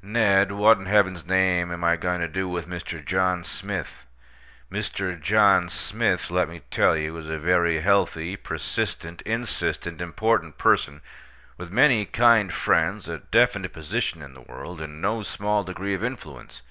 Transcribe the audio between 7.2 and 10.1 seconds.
a very healthy, persistent, insistent,